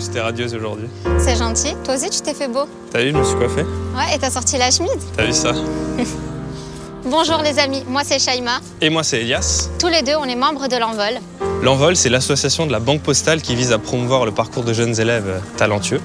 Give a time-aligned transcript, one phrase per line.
[0.00, 0.88] C'était radieuse aujourd'hui.
[1.18, 1.74] C'est gentil.
[1.84, 2.64] Toi aussi, tu t'es fait beau.
[2.90, 4.90] T'as vu, je me suis coiffé Ouais, et t'as sorti la chemise.
[5.16, 5.52] T'as vu ça
[7.04, 8.60] Bonjour les amis, moi c'est Shaima.
[8.82, 9.70] Et moi c'est Elias.
[9.78, 11.18] Tous les deux, on est membres de l'Envol.
[11.62, 15.00] L'Envol, c'est l'association de la Banque Postale qui vise à promouvoir le parcours de jeunes
[15.00, 16.00] élèves talentueux.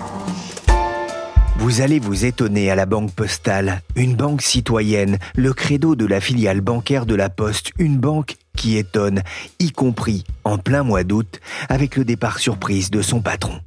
[1.57, 6.21] Vous allez vous étonner à la Banque Postale, une banque citoyenne, le credo de la
[6.21, 9.21] filiale bancaire de la Poste, une banque qui étonne,
[9.59, 11.39] y compris en plein mois d'août,
[11.69, 13.59] avec le départ surprise de son patron.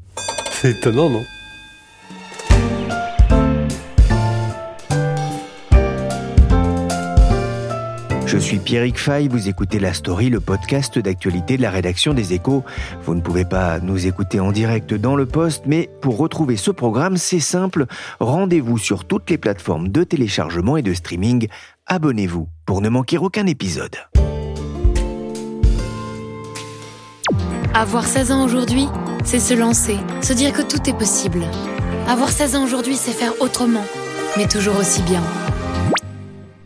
[0.61, 1.25] C'est étonnant, non
[8.27, 12.33] Je suis Pierrick Fay, vous écoutez La Story, le podcast d'actualité de la rédaction des
[12.33, 12.65] Échos.
[13.05, 16.73] Vous ne pouvez pas nous écouter en direct dans le poste, mais pour retrouver ce
[16.73, 17.87] programme, c'est simple,
[18.19, 21.47] rendez-vous sur toutes les plateformes de téléchargement et de streaming.
[21.87, 23.95] Abonnez-vous pour ne manquer aucun épisode.
[27.75, 28.89] Avoir 16 ans aujourd'hui,
[29.25, 31.43] c'est se lancer, se dire que tout est possible.
[32.09, 33.85] Avoir 16 ans aujourd'hui, c'est faire autrement,
[34.37, 35.23] mais toujours aussi bien.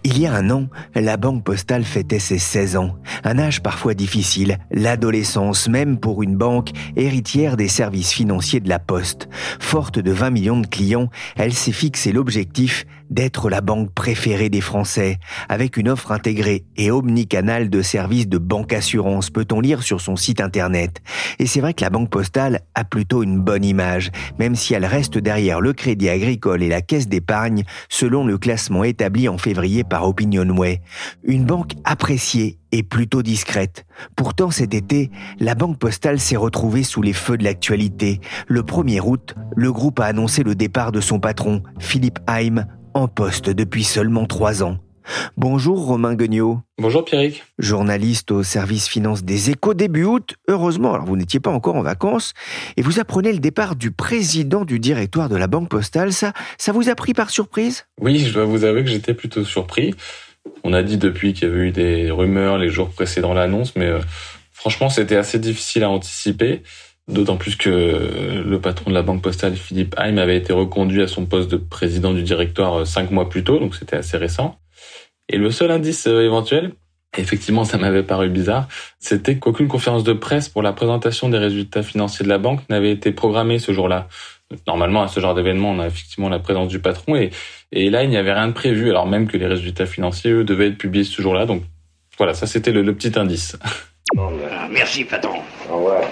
[0.05, 3.95] Il y a un an, la Banque Postale fêtait ses 16 ans, un âge parfois
[3.95, 9.29] difficile, l'adolescence même pour une banque héritière des services financiers de la Poste.
[9.61, 14.61] Forte de 20 millions de clients, elle s'est fixé l'objectif d'être la banque préférée des
[14.61, 15.19] Français,
[15.49, 20.17] avec une offre intégrée et omnicanale de services de banque assurance, peut-on lire sur son
[20.17, 21.03] site internet.
[21.39, 24.87] Et c'est vrai que la Banque Postale a plutôt une bonne image, même si elle
[24.87, 29.85] reste derrière le Crédit Agricole et la Caisse d'épargne, selon le classement établi en février
[29.85, 30.81] par Opinionway.
[31.23, 33.85] Une banque appréciée et plutôt discrète.
[34.17, 38.21] Pourtant, cet été, la Banque Postale s'est retrouvée sous les feux de l'actualité.
[38.49, 43.09] Le 1er août, le groupe a annoncé le départ de son patron, Philippe Haim, en
[43.09, 44.79] poste depuis seulement trois ans.
[45.37, 46.61] Bonjour Romain Guignot.
[46.79, 47.43] Bonjour Pierrick.
[47.59, 50.37] Journaliste au service finance des échos début août.
[50.49, 52.35] Heureusement, alors vous n'étiez pas encore en vacances
[52.77, 56.13] et vous apprenez le départ du président du directoire de la Banque Postale.
[56.13, 57.87] Ça, ça vous a pris par surprise?
[58.01, 59.95] Oui, je dois vous avouer que j'étais plutôt surpris.
[60.65, 63.87] On a dit depuis qu'il y avait eu des rumeurs les jours précédant l'annonce, mais
[63.87, 64.01] euh,
[64.53, 66.63] franchement, c'était assez difficile à anticiper.
[67.09, 71.09] D'autant plus que le patron de la banque postale, Philippe Haim, avait été reconduit à
[71.09, 74.59] son poste de président du directoire euh, cinq mois plus tôt, donc c'était assez récent.
[75.29, 76.73] Et le seul indice euh, éventuel,
[77.19, 78.69] effectivement ça m'avait paru bizarre,
[79.01, 82.93] c'était qu'aucune conférence de presse pour la présentation des résultats financiers de la banque n'avait
[82.93, 84.09] été programmée ce jour-là.
[84.69, 87.31] Normalement, à ce genre d'événement, on a effectivement la présence du patron et,
[87.73, 90.45] et là, il n'y avait rien de prévu, alors même que les résultats financiers, eux,
[90.45, 91.47] devaient être publiés ce jour-là.
[91.47, 91.63] Donc
[92.17, 93.59] voilà, ça c'était le, petit indice.
[94.15, 94.29] Ben,
[94.71, 95.41] merci patron.
[95.71, 96.03] Au revoir.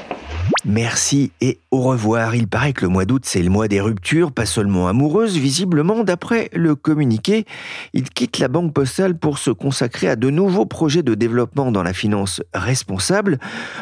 [0.65, 2.35] Merci et au revoir.
[2.35, 6.05] Il paraît que le mois d'août, c'est le mois des ruptures, pas seulement amoureuses, visiblement,
[6.05, 7.47] d'après le communiqué.
[7.95, 11.83] Il quitte la Banque Postale pour se consacrer à de nouveaux projets de développement dans
[11.83, 13.39] la finance responsable.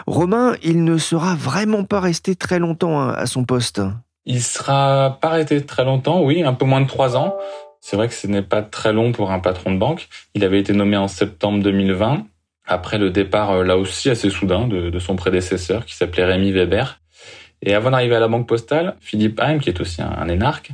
[0.06, 3.80] Romain, il ne sera vraiment pas resté très longtemps à son poste.
[4.24, 7.36] Il sera pas resté très longtemps, oui, un peu moins de trois ans.
[7.80, 10.08] C'est vrai que ce n'est pas très long pour un patron de banque.
[10.34, 12.24] Il avait été nommé en septembre 2020
[12.68, 16.52] après le départ euh, là aussi assez soudain de, de son prédécesseur qui s'appelait Rémi
[16.52, 17.00] Weber.
[17.60, 20.70] Et avant d'arriver à la Banque Postale, Philippe Haim, qui est aussi un, un énarque,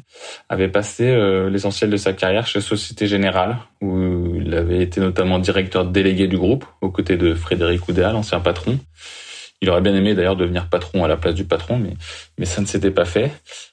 [0.50, 5.38] avait passé euh, l'essentiel de sa carrière chez Société Générale, où il avait été notamment
[5.38, 8.78] directeur délégué du groupe, aux côtés de Frédéric Oudéa, l'ancien patron.
[9.64, 11.80] Il aurait bien aimé d'ailleurs devenir patron à la place du patron,
[12.36, 13.32] mais, ça ne s'était pas fait.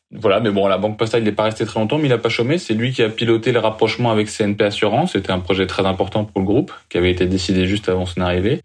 [0.09, 2.17] Voilà, mais bon, la Banque Postale, il n'est pas resté très longtemps, mais il n'a
[2.17, 2.57] pas chômé.
[2.57, 5.11] C'est lui qui a piloté le rapprochement avec CNP Assurance.
[5.11, 8.21] C'était un projet très important pour le groupe, qui avait été décidé juste avant son
[8.21, 8.61] arrivée.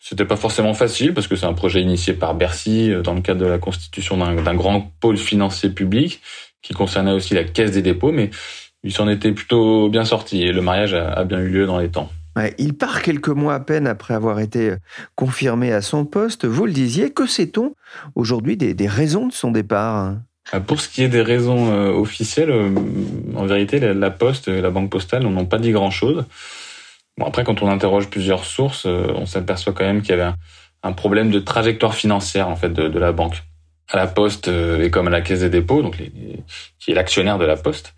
[0.00, 3.42] C'était pas forcément facile parce que c'est un projet initié par Bercy dans le cadre
[3.42, 6.22] de la constitution d'un grand pôle financier public
[6.62, 8.30] qui concernait aussi la caisse des dépôts, mais
[8.82, 11.90] il s'en était plutôt bien sorti et le mariage a bien eu lieu dans les
[11.90, 12.10] temps.
[12.58, 14.74] Il part quelques mois à peine après avoir été
[15.14, 16.44] confirmé à son poste.
[16.44, 17.74] Vous le disiez, que sait-on
[18.14, 20.16] aujourd'hui des, des, raisons de son départ
[20.66, 22.74] Pour ce qui est des raisons euh, officielles, euh,
[23.36, 26.26] en vérité, la, Poste et la Banque Postale n'ont pas dit grand-chose.
[27.16, 30.32] Bon, après, quand on interroge plusieurs sources, euh, on s'aperçoit quand même qu'il y avait
[30.82, 33.42] un, problème de trajectoire financière en fait de, la banque.
[33.90, 37.44] À la Poste et comme à la Caisse des dépôts, donc qui est l'actionnaire de
[37.44, 37.94] la Poste,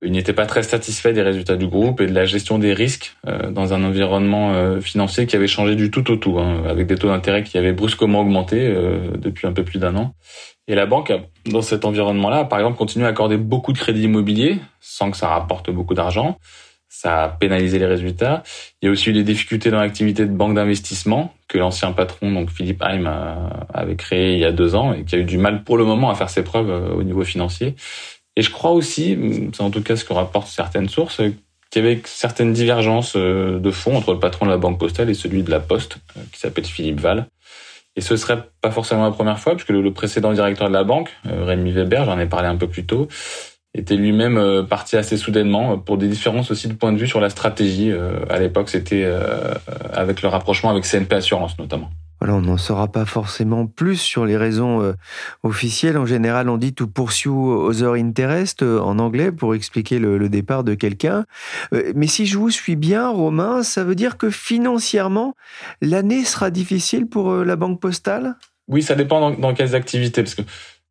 [0.00, 3.16] Il n'était pas très satisfait des résultats du groupe et de la gestion des risques
[3.26, 6.86] euh, dans un environnement euh, financier qui avait changé du tout au tout, hein, avec
[6.86, 10.14] des taux d'intérêt qui avaient brusquement augmenté euh, depuis un peu plus d'un an.
[10.68, 11.12] Et la banque,
[11.46, 15.28] dans cet environnement-là, par exemple, continue à accorder beaucoup de crédits immobiliers sans que ça
[15.28, 16.38] rapporte beaucoup d'argent.
[16.88, 18.44] Ça a pénalisé les résultats.
[18.80, 22.32] Il y a aussi eu des difficultés dans l'activité de banque d'investissement que l'ancien patron,
[22.32, 23.10] donc Philippe Heim,
[23.72, 25.84] avait créé il y a deux ans et qui a eu du mal pour le
[25.84, 27.74] moment à faire ses preuves au niveau financier.
[28.38, 29.18] Et je crois aussi,
[29.52, 31.20] c'est en tout cas ce que rapportent certaines sources,
[31.70, 35.10] qu'il y avait certaines divergences euh, de fond entre le patron de la Banque Postale
[35.10, 37.26] et celui de la Poste, euh, qui s'appelle Philippe Val.
[37.96, 41.10] Et ce serait pas forcément la première fois, puisque le précédent directeur de la banque,
[41.26, 43.08] euh, Rémi Weber, j'en ai parlé un peu plus tôt,
[43.74, 47.30] était lui-même parti assez soudainement pour des différences aussi de point de vue sur la
[47.30, 47.92] stratégie.
[48.30, 49.06] À l'époque, c'était
[49.92, 51.90] avec le rapprochement avec CNP Assurance notamment.
[52.20, 54.92] Voilà, on n'en saura pas forcément plus sur les raisons euh,
[55.42, 55.96] officielles.
[55.96, 60.64] En général, on dit to pursue other interest euh, en anglais pour expliquer le, départ
[60.64, 61.24] de quelqu'un.
[61.72, 65.34] Euh, mais si je vous suis bien, Romain, ça veut dire que financièrement,
[65.80, 68.34] l'année sera difficile pour la Banque Postale?
[68.66, 70.22] Oui, ça dépend dans, dans, quelles activités.
[70.22, 70.42] Parce que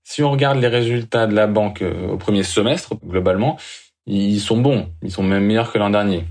[0.03, 3.57] si on regarde les résultats de la banque au premier semestre, globalement,
[4.07, 6.24] ils sont bons, ils sont même meilleurs que l'an dernier.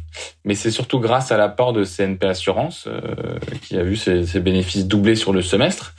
[0.45, 4.87] Mais c'est surtout grâce à l'apport de CNP Assurance euh, qui a vu ses, bénéfices
[4.87, 5.95] doubler sur le semestre.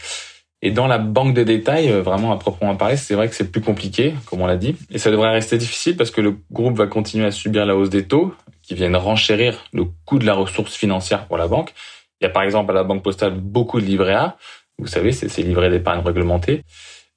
[0.63, 3.51] Et dans la banque des détails, euh, vraiment à proprement parler, c'est vrai que c'est
[3.51, 4.75] plus compliqué, comme on l'a dit.
[4.89, 7.91] Et ça devrait rester difficile parce que le groupe va continuer à subir la hausse
[7.91, 8.33] des taux
[8.63, 11.73] qui viennent renchérir le coût de la ressource financière pour la banque.
[12.19, 14.37] Il y a par exemple à la Banque Postale beaucoup de livrets A.
[14.79, 16.63] Vous savez, c'est ces livrets d'épargne réglementés.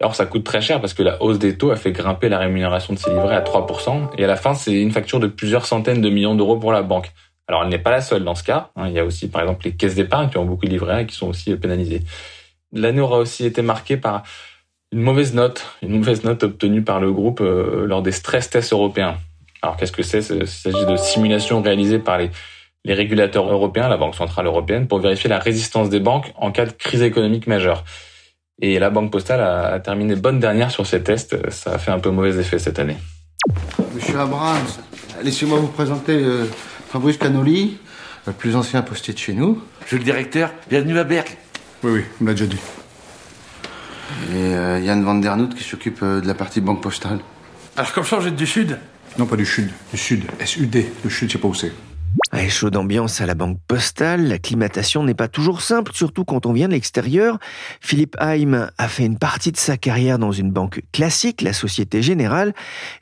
[0.01, 2.39] Alors ça coûte très cher parce que la hausse des taux a fait grimper la
[2.39, 4.11] rémunération de ces livrets à 3%.
[4.17, 6.83] Et à la fin, c'est une facture de plusieurs centaines de millions d'euros pour la
[6.83, 7.13] banque.
[7.47, 8.71] Alors elle n'est pas la seule dans ce cas.
[8.77, 8.89] Hein.
[8.89, 11.07] Il y a aussi par exemple les caisses d'épargne qui ont beaucoup de livrets et
[11.07, 12.01] qui sont aussi pénalisées.
[12.73, 14.23] L'année aura aussi été marquée par
[14.93, 18.73] une mauvaise note, une mauvaise note obtenue par le groupe euh, lors des stress tests
[18.73, 19.19] européens.
[19.61, 20.21] Alors qu'est-ce que c'est?
[20.31, 22.31] Il s'agit de simulations réalisées par les
[22.95, 26.73] régulateurs européens, la Banque centrale européenne, pour vérifier la résistance des banques en cas de
[26.73, 27.85] crise économique majeure.
[28.63, 31.51] Et la Banque Postale a, terminé bonne dernière sur ces tests.
[31.51, 32.97] Ça a fait un peu mauvais effet cette année.
[33.95, 34.67] Monsieur Abrams,
[35.23, 36.45] laissez-moi vous présenter euh,
[36.91, 37.79] Fabrice Canoli,
[38.27, 39.63] le plus ancien postier de chez nous.
[39.83, 41.39] Monsieur le directeur, bienvenue à Berck.
[41.83, 42.61] Oui, oui, on l'a déjà dit.
[44.35, 47.21] Et euh, Yann Van Der Noot qui s'occupe euh, de la partie Banque Postale.
[47.77, 48.79] Alors comme ça, vous êtes du Sud?
[49.19, 50.93] Non, pas du Sud, du Sud, S-U-D.
[51.03, 51.73] Le Sud, je sais pas où c'est.
[52.33, 56.53] Ouais, chaud d'ambiance à la banque postale, l'acclimatation n'est pas toujours simple, surtout quand on
[56.53, 57.39] vient de l'extérieur.
[57.81, 62.03] Philippe Haim a fait une partie de sa carrière dans une banque classique, la Société
[62.03, 62.53] Générale.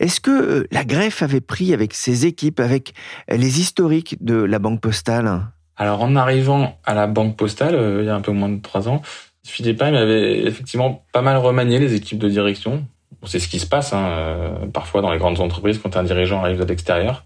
[0.00, 2.92] Est-ce que euh, la greffe avait pris avec ses équipes, avec
[3.28, 5.42] les historiques de la banque postale?
[5.76, 8.60] Alors en arrivant à la banque postale, euh, il y a un peu moins de
[8.60, 9.02] trois ans,
[9.48, 12.84] Philippe Haim avait effectivement pas mal remanié les équipes de direction.
[13.24, 16.40] C'est ce qui se passe hein, euh, parfois dans les grandes entreprises quand un dirigeant
[16.40, 17.24] arrive de l'extérieur.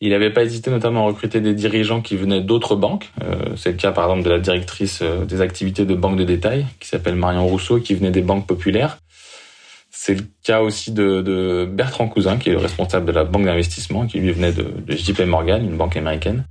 [0.00, 3.10] Il n'avait pas hésité notamment à recruter des dirigeants qui venaient d'autres banques.
[3.24, 6.24] Euh, c'est le cas par exemple de la directrice euh, des activités de banque de
[6.24, 8.98] détail qui s'appelle Marion Rousseau qui venait des banques populaires.
[9.90, 14.06] C'est le cas aussi de, Bertrand Cousin qui est le responsable de la banque d'investissement
[14.06, 16.44] qui lui venait de, JP Morgan, une banque américaine.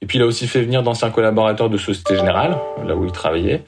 [0.00, 2.56] Et puis il a aussi fait venir d'anciens collaborateurs de Société Générale,
[2.86, 3.64] là où il travaillait,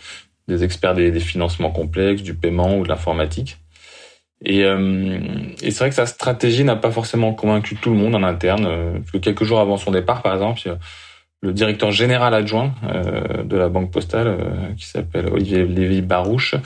[0.47, 3.59] des experts des financements complexes, du paiement ou de l'informatique.
[4.45, 5.19] Et, euh,
[5.63, 8.67] et c'est vrai que sa stratégie n'a pas forcément convaincu tout le monde en interne.
[8.67, 10.61] Euh, parce que quelques jours avant son départ, par exemple,
[11.41, 16.57] le directeur général adjoint euh, de la Banque Postale, euh, qui s'appelle Olivier Lévy-Barouche,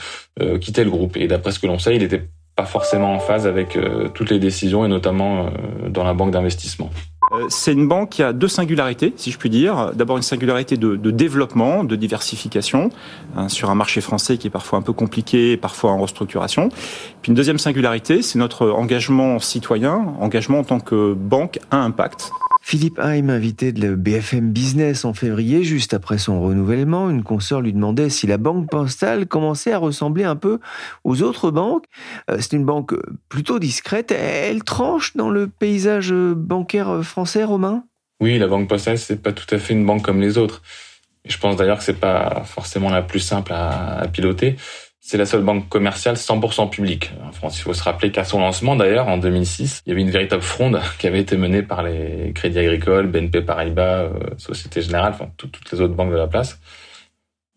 [0.40, 1.16] euh, quittait le groupe.
[1.16, 3.78] Et d'après ce que l'on sait, il n'était pas forcément en phase avec
[4.12, 5.50] toutes les décisions, et notamment
[5.88, 6.90] dans la banque d'investissement.
[7.32, 9.92] Euh, c'est une banque qui a deux singularités, si je puis dire.
[9.94, 12.90] D'abord une singularité de, développement, de diversification,
[13.36, 16.68] hein, sur un marché français qui est parfois un peu compliqué, parfois en restructuration.
[17.22, 22.32] Puis une deuxième singularité, c'est notre engagement citoyen, engagement en tant que banque à impact.
[22.64, 27.72] Philippe Haim, invité de BFM Business en février, juste après son renouvellement, une consoeur lui
[27.72, 30.60] demandait si la banque postale commençait à ressembler un peu
[31.02, 31.86] aux autres banques.
[32.30, 32.94] Euh, c'est une banque
[33.28, 34.12] plutôt discrète.
[34.12, 37.84] Elle tranche dans le paysage bancaire français, Romain?
[38.20, 40.62] Oui, la banque postale, c'est pas tout à fait une banque comme les autres.
[41.24, 44.56] Je pense d'ailleurs que c'est pas forcément la plus simple à piloter.
[45.04, 47.58] C'est la seule banque commerciale 100% publique en France.
[47.58, 50.42] Il faut se rappeler qu'à son lancement, d'ailleurs, en 2006, il y avait une véritable
[50.42, 55.28] fronde qui avait été menée par les Crédits Agricoles, BNP Paribas, euh, Société Générale, enfin
[55.36, 56.60] toutes les autres banques de la place.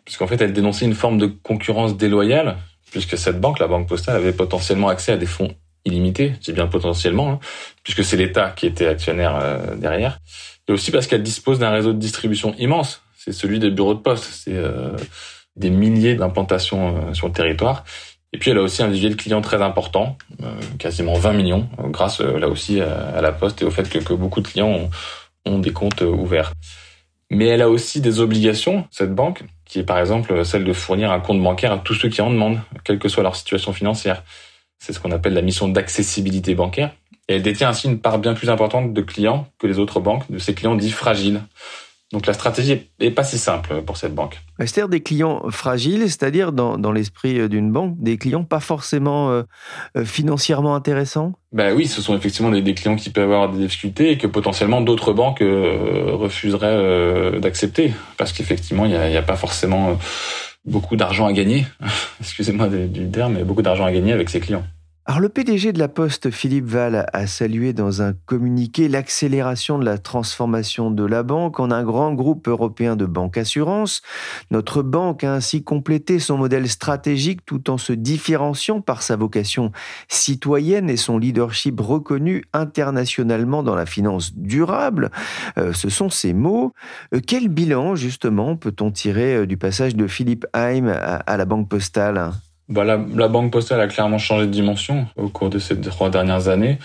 [0.05, 2.57] Puisqu'en fait, elle dénonçait une forme de concurrence déloyale,
[2.89, 5.53] puisque cette banque, la Banque Postale, avait potentiellement accès à des fonds
[5.85, 7.39] illimités, c'est bien potentiellement, hein,
[7.83, 10.19] puisque c'est l'État qui était actionnaire euh, derrière,
[10.67, 13.03] et aussi parce qu'elle dispose d'un réseau de distribution immense.
[13.15, 14.23] C'est celui des bureaux de poste.
[14.23, 14.95] C'est euh,
[15.55, 17.83] des milliers d'implantations euh, sur le territoire.
[18.33, 20.17] Et puis elle a aussi un vivier de clients très important,
[20.77, 24.47] quasiment 20 millions, grâce là aussi à, la Poste et au fait que, beaucoup de
[24.47, 24.89] clients
[25.45, 26.51] ont des comptes ouverts.
[27.31, 31.11] Mais elle a aussi des obligations, cette banque, qui est par exemple celle de fournir
[31.11, 34.23] un compte bancaire à tous ceux qui en demandent, quelle que soit leur situation financière.
[34.77, 36.91] C'est ce qu'on appelle la mission d'accessibilité bancaire.
[37.27, 40.29] Et elle détient ainsi une part bien plus importante de clients que les autres banques,
[40.29, 41.41] de ces clients dits fragiles.
[42.11, 44.39] Donc la stratégie est pas si simple pour cette banque.
[44.59, 49.31] C'est-à-dire des clients fragiles, c'est-à-dire dans, dans l'esprit euh, d'une banque, des clients pas forcément
[49.31, 49.41] euh,
[49.97, 51.33] euh, financièrement intéressants?
[51.51, 54.81] Ben oui, ce sont effectivement des, clients qui peuvent avoir des difficultés et que potentiellement
[54.81, 57.93] d'autres banques refuseraient d'accepter.
[58.17, 59.97] Parce qu'effectivement, il n'y a, y a, pas forcément
[60.65, 61.65] beaucoup d'argent à gagner,
[62.19, 64.65] excusez-moi du terme, mais beaucoup d'argent à gagner avec ces clients.
[65.07, 69.85] Alors le PDG de la Poste, Philippe Val, a salué dans un communiqué l'accélération de
[69.85, 74.01] la transformation de la banque en un grand groupe européen de banque assurance.
[74.49, 79.71] Notre banque a ainsi complété son modèle stratégique tout en se différenciant par sa vocation
[80.07, 85.11] citoyenne et son leadership reconnu internationalement dans la finance durable.
[85.59, 86.73] Euh, ce sont ces mots.
[87.13, 91.69] Euh, quel bilan justement peut-on tirer euh, du passage de Philippe Haim à la Banque
[91.69, 92.31] Postale?
[92.67, 96.47] Bah, la, Banque Postale a clairement changé de dimension au cours de ces trois dernières
[96.47, 96.79] années.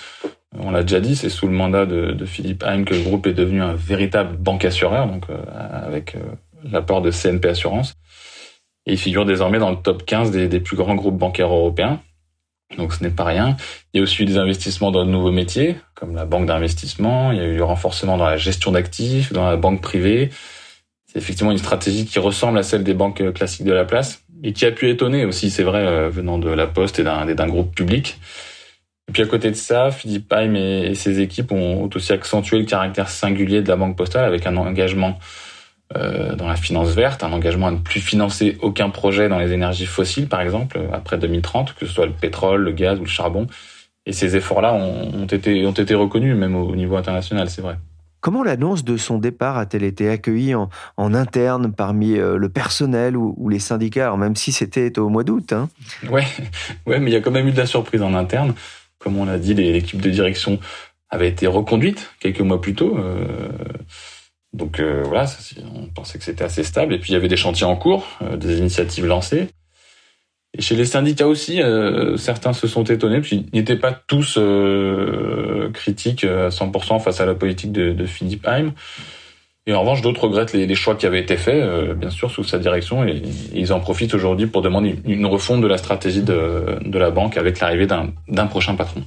[0.58, 3.32] On l'a déjà dit, c'est sous le mandat de, Philippe Haim que le groupe est
[3.32, 5.38] devenu un véritable banque assureur, donc euh,
[5.86, 6.20] avec euh,
[6.70, 7.94] l'apport de CNP Assurance.
[8.86, 12.00] Il figure désormais dans le top 15 des, des plus grands groupes bancaires européens.
[12.76, 13.56] Donc ce n'est pas rien.
[13.92, 17.32] Il y a aussi eu des investissements dans de nouveaux métiers, comme la banque d'investissement.
[17.32, 20.30] Il y a eu du renforcement dans la gestion d'actifs, dans la banque privée.
[21.06, 24.52] C'est effectivement une stratégie qui ressemble à celle des banques classiques de la place et
[24.52, 27.74] qui a pu étonner aussi, c'est vrai, euh, venant de la Poste et d'un groupe
[27.74, 28.18] public.
[29.08, 32.64] Et puis à côté de ça, Philippe Haim et, ses équipes ont, aussi accentué le
[32.64, 35.18] caractère singulier de la Banque Postale avec un engagement
[35.96, 39.52] euh, dans la finance verte, un engagement à ne plus financer aucun projet dans les
[39.52, 43.08] énergies fossiles, par exemple, après 2030, que ce soit le pétrole, le gaz ou le
[43.08, 43.48] charbon.
[44.06, 47.76] Et ces efforts-là ont, ont, été, ont été reconnus, même au niveau international, c'est vrai.
[48.20, 53.48] Comment l'annonce de son départ a-t-elle été accueillie en, interne parmi euh, le personnel ou,
[53.48, 55.68] les syndicats, même si c'était au mois d'août hein
[56.10, 56.26] ouais,
[56.86, 58.54] mais il y a quand même eu de la surprise en interne.
[58.98, 60.58] Comme on l'a dit, l'équipe de direction
[61.08, 62.98] avait été reconduite quelques mois plus tôt.
[62.98, 63.48] Euh,
[64.52, 65.26] donc euh, voilà,
[65.74, 66.92] on pensait que c'était assez stable.
[66.92, 69.48] Et puis il y avait des chantiers en cours, des initiatives lancées.
[70.58, 76.24] Chez les syndicats aussi, euh, certains se sont étonnés, puis n'étaient pas tous euh, critiques
[76.24, 78.72] à 100% face à la politique de, Philippe Haim.
[79.66, 82.42] Et en revanche, d'autres regrettent les, choix qui avaient été faits, euh, bien sûr, sous
[82.42, 83.22] sa direction, et,
[83.54, 87.36] ils en profitent aujourd'hui pour demander une refonte de la stratégie de, de la banque
[87.36, 89.02] avec l'arrivée d'un prochain patron.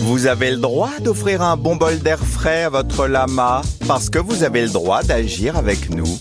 [0.00, 4.18] Vous avez le droit d'offrir un bon bol d'air frais à votre lama parce que
[4.18, 6.18] vous avez le droit d'agir avec nous.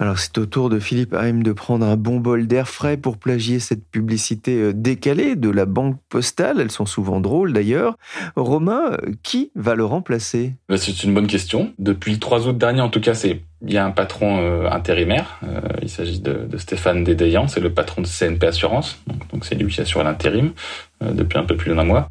[0.00, 3.16] Alors c'est au tour de Philippe Haim de prendre un bon bol d'air frais pour
[3.16, 6.60] plagier cette publicité euh, décalée de la banque postale.
[6.60, 7.96] Elles sont souvent drôles d'ailleurs.
[8.34, 10.54] Romain, euh, qui va le remplacer?
[10.68, 11.72] Bah, C'est une bonne question.
[11.78, 15.40] Depuis le 3 août dernier, en tout cas, il y a un patron euh, intérimaire.
[15.80, 18.98] il s'agit de, Stéphane Dédéian, c'est le patron de CNP Assurance.
[19.32, 20.52] Donc c'est lui qui assure l'intérim
[21.00, 22.08] depuis un peu plus d'un mois.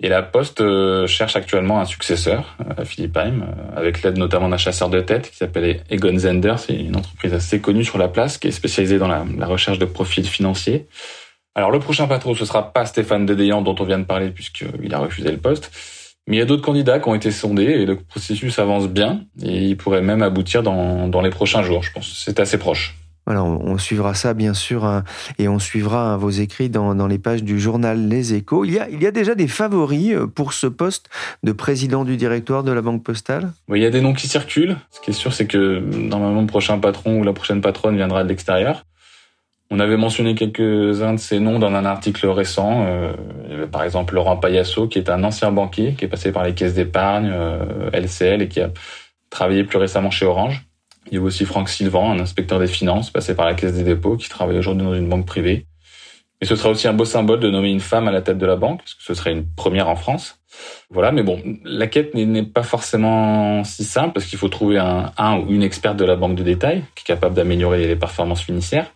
[0.00, 4.48] Et la Poste euh, cherche actuellement un successeur euh, Philippe Haim, euh, avec l'aide notamment
[4.48, 6.54] d'un chasseur de tête qui s'appelle Egon Zender.
[6.58, 9.84] C'est une entreprise assez connue sur la place qui est spécialisée dans la, recherche de
[9.84, 10.86] profils financiers.
[11.54, 14.92] Alors le prochain patron, ce sera pas Stéphane Dédéian dont on vient de parler puisqu'il
[14.92, 15.70] a refusé le poste.
[16.26, 19.20] Mais il y a d'autres candidats qui ont été sondés et le processus avance bien
[19.42, 22.22] et il pourrait même aboutir dans, dans les prochains jours, je pense.
[22.24, 22.96] C'est assez proche.
[23.26, 25.02] Voilà, on, suivra ça bien sûr hein,
[25.38, 28.64] et on suivra hein, vos écrits dans, les pages du journal Les Échos.
[28.64, 31.08] Il y, a, il déjà des favoris euh, pour ce poste
[31.42, 33.52] de président du directoire de la Banque Postale?
[33.68, 34.76] Oui, il y a des noms qui circulent.
[34.90, 38.24] Ce qui est sûr, c'est que normalement le prochain patron ou la prochaine patronne viendra
[38.24, 38.84] de l'extérieur.
[39.70, 42.84] On avait mentionné quelques-uns de ces noms dans un article récent.
[42.86, 43.14] Euh,
[43.46, 46.30] il y avait par exemple Laurent Payasso, qui est un ancien banquier, qui est passé
[46.30, 48.70] par les caisses d'épargne, euh, LCL, et qui a
[49.30, 50.66] travaillé plus récemment chez Orange.
[51.10, 53.84] Il y a aussi Franck Sylvan, un inspecteur des finances passé par la Caisse des
[53.84, 55.66] dépôts, qui travaille aujourd'hui dans une banque privée.
[56.40, 58.46] Et ce sera aussi un beau symbole de nommer une femme à la tête de
[58.46, 60.40] la banque, parce que ce serait une première en France.
[60.90, 65.12] Voilà, mais bon, la quête n'est pas forcément si simple, parce qu'il faut trouver un,
[65.16, 68.42] un ou une experte de la banque de détail, qui est capable d'améliorer les performances
[68.42, 68.92] financières,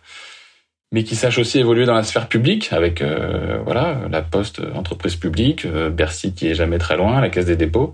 [0.91, 5.15] mais qui sache aussi évoluer dans la sphère publique, avec euh, voilà la Poste, entreprise
[5.15, 7.93] publique, euh, Bercy qui est jamais très loin, la Caisse des dépôts.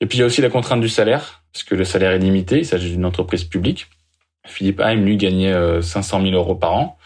[0.00, 2.18] Et puis il y a aussi la contrainte du salaire, parce que le salaire est
[2.18, 3.88] limité, il s'agit d'une entreprise publique.
[4.46, 5.52] Philippe Haim, lui, gagnait
[5.82, 6.98] 500 euh, 000 euros par an.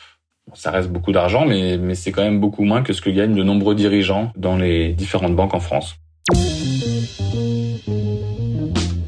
[0.55, 3.35] ça reste beaucoup d'argent, mais, mais c'est quand même beaucoup moins que ce que gagnent
[3.35, 5.97] de nombreux dirigeants dans les différentes banques en France.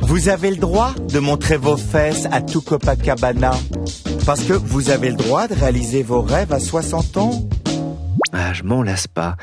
[0.00, 3.52] Vous avez le droit de montrer vos fesses à tout Copacabana.
[4.24, 7.48] Parce que vous avez le droit de réaliser vos rêves à 60 ans
[8.38, 9.36] ah, je m'en lasse pas.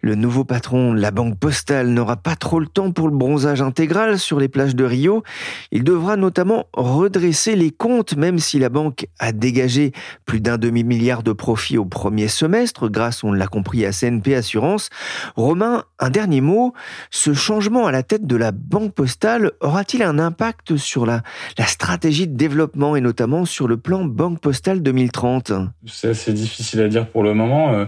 [0.00, 3.62] Le nouveau patron de la Banque Postale n'aura pas trop le temps pour le bronzage
[3.62, 5.22] intégral sur les plages de Rio.
[5.70, 9.92] Il devra notamment redresser les comptes, même si la banque a dégagé
[10.24, 14.90] plus d'un demi-milliard de profits au premier semestre, grâce, on l'a compris, à CNP Assurance.
[15.36, 16.74] Romain, un dernier mot.
[17.12, 21.22] Ce changement à la tête de la Banque Postale aura-t-il un impact sur la,
[21.68, 25.52] stratégie de développement et notamment sur le plan Banque Postale 2030
[25.86, 27.74] C'est assez difficile à dire pour le moment.
[27.74, 27.84] Euh,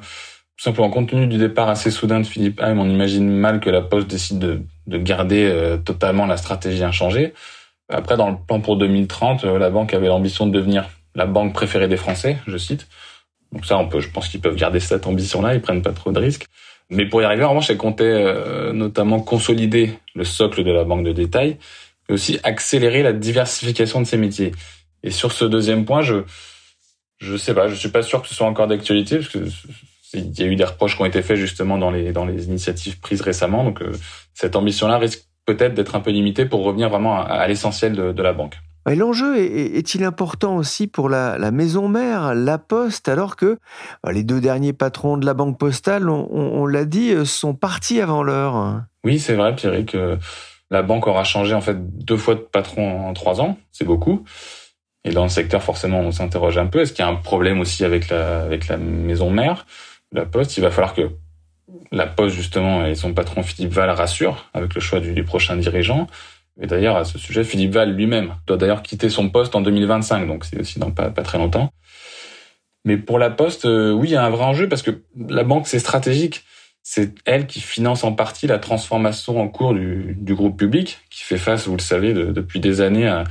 [0.63, 3.69] tout simplement, compte tenu du départ assez soudain de Philippe Haim, on imagine mal que
[3.69, 7.35] la Poste décide de, de garder euh, totalement la stratégie inchangée.
[7.89, 11.53] Après, dans le plan pour 2030, euh, la banque avait l'ambition de devenir la banque
[11.53, 12.87] préférée des Français, je cite.
[13.51, 16.13] Donc ça, on peut, je pense qu'ils peuvent garder cette ambition-là, ils prennent pas trop
[16.13, 16.47] de risques.
[16.91, 20.85] Mais pour y arriver, en revanche, elle comptait euh, notamment consolider le socle de la
[20.85, 21.57] banque de détail,
[22.09, 24.53] mais aussi accélérer la diversification de ses métiers.
[25.03, 26.23] Et sur ce deuxième point, je
[27.19, 29.41] je sais pas, je suis pas sûr que ce soit encore d'actualité, parce que
[30.15, 32.47] il y a eu des reproches qui ont été faits justement dans les dans les
[32.47, 33.65] initiatives prises récemment.
[33.65, 33.93] Donc euh,
[34.35, 38.23] cette ambition-là risque peut-être d'être un peu limitée pour revenir vraiment à, l'essentiel de, de,
[38.23, 38.55] la banque.
[38.87, 43.59] L'enjeu est-il important aussi pour la, la, maison mère, la Poste, alors que
[44.05, 47.55] bah, les deux derniers patrons de la banque postale, on, on, l'a dit, euh, sont
[47.55, 48.83] partis avant l'heure?
[49.03, 49.97] Oui, c'est vrai, Pierrick.
[50.71, 54.25] La banque aura changé en fait deux fois de patron en trois ans, c'est beaucoup.
[55.05, 56.81] Et dans le secteur, forcément, on s'interroge un peu.
[56.81, 59.67] Est-ce qu'il y a un problème aussi avec la, avec la maison mère?
[60.13, 61.11] La Poste, il va falloir que
[61.91, 66.07] la Poste, justement, et son patron Philippe Val rassurent avec le choix du, prochain dirigeant.
[66.61, 70.27] Et d'ailleurs, à ce sujet, Philippe Val lui-même doit d'ailleurs quitter son poste en 2025,
[70.27, 71.73] donc c'est aussi dans pas, très longtemps.
[72.85, 75.45] Mais pour la Poste, euh, oui, il y a un vrai enjeu parce que la
[75.45, 76.45] banque, c'est stratégique.
[76.83, 81.23] C'est elle qui finance en partie la transformation en cours du, du groupe public, qui
[81.23, 83.23] fait face, vous le savez, depuis des années à,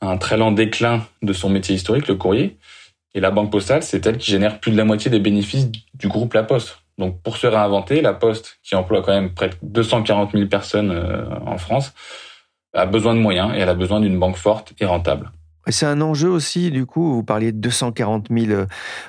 [0.00, 2.58] à un très lent déclin de son métier historique, le courrier.
[3.16, 6.06] Et la banque postale, c'est elle qui génère plus de la moitié des bénéfices du
[6.06, 6.82] groupe La Poste.
[6.98, 10.90] Donc pour se réinventer, La Poste, qui emploie quand même près de 240 000 personnes
[10.90, 11.94] euh, en France,
[12.74, 15.30] a besoin de moyens et elle a besoin d'une banque forte et rentable.
[15.68, 18.66] C'est un enjeu aussi, du coup, vous parliez de 240 000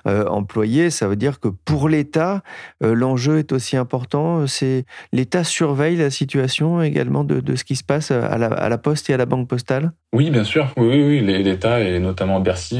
[0.07, 2.41] euh, employés, ça veut dire que pour l'État,
[2.83, 4.47] euh, l'enjeu est aussi important.
[4.47, 8.69] C'est L'État surveille la situation également de, de, ce qui se passe à la, à
[8.69, 9.91] la, Poste et à la Banque postale?
[10.13, 10.71] Oui, bien sûr.
[10.77, 11.43] Oui, oui, oui.
[11.43, 12.79] l'État et notamment Bercy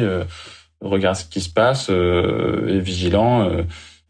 [0.81, 3.63] regarde ce qui se passe, euh, est vigilant euh,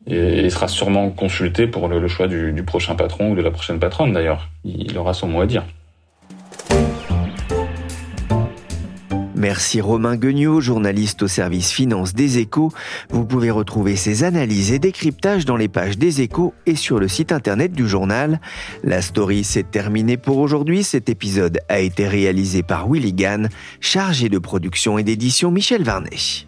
[0.05, 3.79] et, sera sûrement consulté pour le, choix du, du, prochain patron ou de la prochaine
[3.79, 4.49] patronne d'ailleurs.
[4.63, 5.63] Il aura son mot à dire.
[9.37, 12.71] Merci Romain Guignot, journaliste au service finance des échos.
[13.11, 17.07] Vous pouvez retrouver ses analyses et décryptages dans les pages des échos et sur le
[17.07, 18.41] site internet du journal.
[18.83, 20.83] La story s'est terminée pour aujourd'hui.
[20.83, 23.49] Cet épisode a été réalisé par Willy Gann,
[23.79, 26.47] chargé de production et d'édition Michel Varnet.